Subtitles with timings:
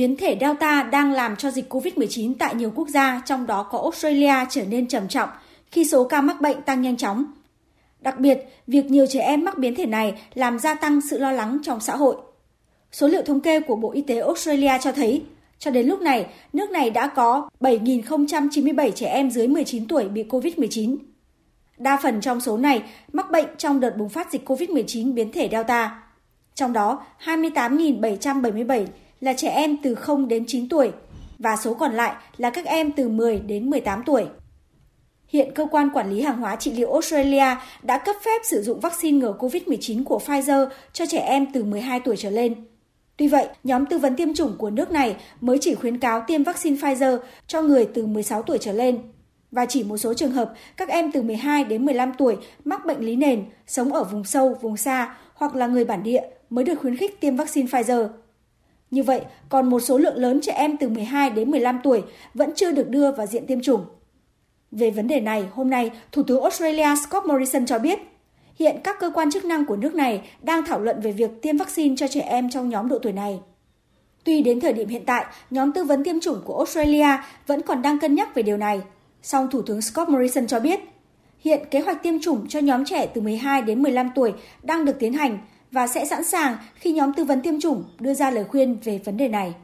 [0.00, 3.78] biến thể Delta đang làm cho dịch COVID-19 tại nhiều quốc gia, trong đó có
[3.78, 5.28] Australia trở nên trầm trọng
[5.70, 7.24] khi số ca mắc bệnh tăng nhanh chóng.
[8.00, 11.32] Đặc biệt, việc nhiều trẻ em mắc biến thể này làm gia tăng sự lo
[11.32, 12.16] lắng trong xã hội.
[12.92, 15.22] Số liệu thống kê của Bộ Y tế Australia cho thấy,
[15.58, 20.24] cho đến lúc này, nước này đã có 7.097 trẻ em dưới 19 tuổi bị
[20.24, 20.96] COVID-19.
[21.78, 22.82] Đa phần trong số này
[23.12, 26.02] mắc bệnh trong đợt bùng phát dịch COVID-19 biến thể Delta.
[26.54, 28.86] Trong đó, 28.777
[29.20, 30.92] là trẻ em từ 0 đến 9 tuổi
[31.38, 34.26] và số còn lại là các em từ 10 đến 18 tuổi.
[35.28, 38.80] Hiện cơ quan quản lý hàng hóa trị liệu Australia đã cấp phép sử dụng
[38.80, 42.54] vaccine ngừa COVID-19 của Pfizer cho trẻ em từ 12 tuổi trở lên.
[43.16, 46.42] Tuy vậy, nhóm tư vấn tiêm chủng của nước này mới chỉ khuyến cáo tiêm
[46.42, 48.98] vaccine Pfizer cho người từ 16 tuổi trở lên.
[49.50, 53.00] Và chỉ một số trường hợp các em từ 12 đến 15 tuổi mắc bệnh
[53.00, 56.74] lý nền, sống ở vùng sâu, vùng xa hoặc là người bản địa mới được
[56.80, 58.08] khuyến khích tiêm vaccine Pfizer.
[58.90, 62.02] Như vậy, còn một số lượng lớn trẻ em từ 12 đến 15 tuổi
[62.34, 63.84] vẫn chưa được đưa vào diện tiêm chủng.
[64.70, 67.98] Về vấn đề này, hôm nay, Thủ tướng Australia Scott Morrison cho biết,
[68.58, 71.56] hiện các cơ quan chức năng của nước này đang thảo luận về việc tiêm
[71.56, 73.40] vaccine cho trẻ em trong nhóm độ tuổi này.
[74.24, 77.82] Tuy đến thời điểm hiện tại, nhóm tư vấn tiêm chủng của Australia vẫn còn
[77.82, 78.80] đang cân nhắc về điều này,
[79.22, 80.80] song Thủ tướng Scott Morrison cho biết,
[81.38, 84.32] hiện kế hoạch tiêm chủng cho nhóm trẻ từ 12 đến 15 tuổi
[84.62, 85.38] đang được tiến hành
[85.72, 89.00] và sẽ sẵn sàng khi nhóm tư vấn tiêm chủng đưa ra lời khuyên về
[89.04, 89.54] vấn đề này.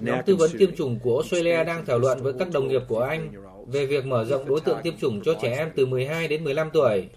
[0.00, 3.00] Nhóm tư vấn tiêm chủng của Australia đang thảo luận với các đồng nghiệp của
[3.00, 3.32] Anh
[3.66, 6.70] về việc mở rộng đối tượng tiêm chủng cho trẻ em từ 12 đến 15
[6.72, 7.08] tuổi.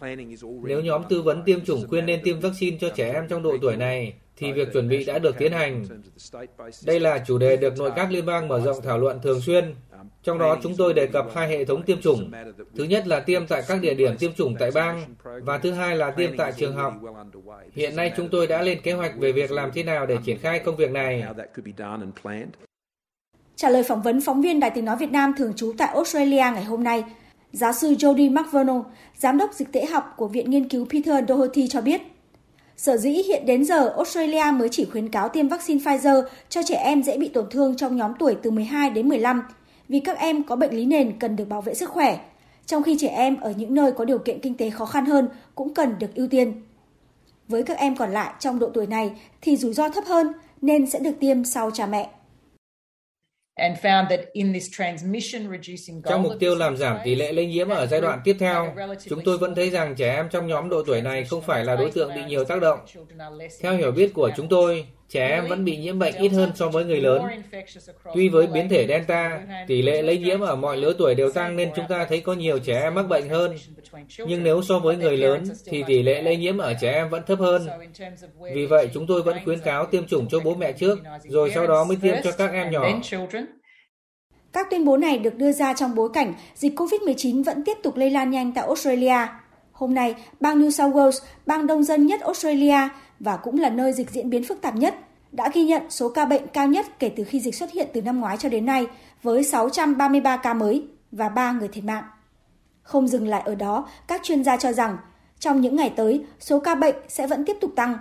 [0.63, 3.57] Nếu nhóm tư vấn tiêm chủng khuyên nên tiêm vaccine cho trẻ em trong độ
[3.61, 5.85] tuổi này, thì việc chuẩn bị đã được tiến hành.
[6.85, 9.75] Đây là chủ đề được nội các liên bang mở rộng thảo luận thường xuyên
[10.23, 12.31] trong đó chúng tôi đề cập hai hệ thống tiêm chủng.
[12.77, 15.95] Thứ nhất là tiêm tại các địa điểm tiêm chủng tại bang và thứ hai
[15.95, 16.93] là tiêm tại trường học.
[17.73, 20.37] Hiện nay chúng tôi đã lên kế hoạch về việc làm thế nào để triển
[20.37, 21.23] khai công việc này.
[23.55, 26.43] Trả lời phỏng vấn phóng viên Đài tiếng nói Việt Nam thường trú tại Australia
[26.53, 27.03] ngày hôm nay,
[27.51, 28.83] giáo sư Jody McVernon,
[29.17, 32.01] giám đốc dịch tễ học của Viện Nghiên cứu Peter Doherty cho biết,
[32.77, 36.75] Sở dĩ hiện đến giờ Australia mới chỉ khuyến cáo tiêm vaccine Pfizer cho trẻ
[36.75, 39.43] em dễ bị tổn thương trong nhóm tuổi từ 12 đến 15
[39.89, 42.19] vì các em có bệnh lý nền cần được bảo vệ sức khỏe,
[42.65, 45.29] trong khi trẻ em ở những nơi có điều kiện kinh tế khó khăn hơn
[45.55, 46.61] cũng cần được ưu tiên.
[47.47, 49.11] Với các em còn lại trong độ tuổi này
[49.41, 52.09] thì rủi ro thấp hơn nên sẽ được tiêm sau cha mẹ.
[56.05, 58.75] Trong mục tiêu làm giảm tỷ lệ lây nhiễm ở giai đoạn tiếp theo,
[59.09, 61.75] chúng tôi vẫn thấy rằng trẻ em trong nhóm độ tuổi này không phải là
[61.75, 62.79] đối tượng bị nhiều tác động.
[63.61, 66.69] Theo hiểu biết của chúng tôi, trẻ em vẫn bị nhiễm bệnh ít hơn so
[66.69, 67.21] với người lớn.
[68.13, 71.55] Tuy với biến thể Delta, tỷ lệ lây nhiễm ở mọi lứa tuổi đều tăng
[71.55, 73.55] nên chúng ta thấy có nhiều trẻ em mắc bệnh hơn.
[74.27, 77.23] Nhưng nếu so với người lớn thì tỷ lệ lây nhiễm ở trẻ em vẫn
[77.27, 77.67] thấp hơn.
[78.53, 81.67] Vì vậy chúng tôi vẫn khuyến cáo tiêm chủng cho bố mẹ trước, rồi sau
[81.67, 82.89] đó mới tiêm cho các em nhỏ.
[84.57, 87.97] Các tuyên bố này được đưa ra trong bối cảnh dịch COVID-19 vẫn tiếp tục
[87.97, 89.27] lây lan nhanh tại Australia.
[89.71, 93.93] Hôm nay, bang New South Wales, bang đông dân nhất Australia và cũng là nơi
[93.93, 94.95] dịch diễn biến phức tạp nhất,
[95.31, 98.01] đã ghi nhận số ca bệnh cao nhất kể từ khi dịch xuất hiện từ
[98.01, 98.87] năm ngoái cho đến nay
[99.23, 102.03] với 633 ca mới và 3 người thiệt mạng.
[102.81, 104.97] Không dừng lại ở đó, các chuyên gia cho rằng
[105.39, 107.97] trong những ngày tới, số ca bệnh sẽ vẫn tiếp tục tăng.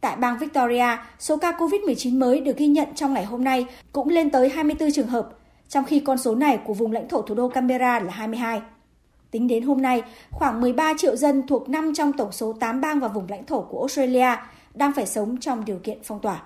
[0.00, 4.08] Tại bang Victoria, số ca COVID-19 mới được ghi nhận trong ngày hôm nay cũng
[4.08, 5.28] lên tới 24 trường hợp,
[5.70, 8.62] trong khi con số này của vùng lãnh thổ thủ đô Canberra là 22.
[9.30, 13.00] Tính đến hôm nay, khoảng 13 triệu dân thuộc 5 trong tổng số 8 bang
[13.00, 14.36] và vùng lãnh thổ của Australia
[14.74, 16.42] đang phải sống trong điều kiện phong tỏa.